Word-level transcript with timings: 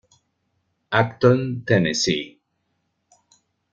Acton 1.01 1.61
Tennessee 1.61 2.41